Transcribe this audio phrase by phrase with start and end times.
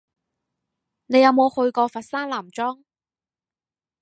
[1.05, 2.81] 你有冇去過佛山南莊？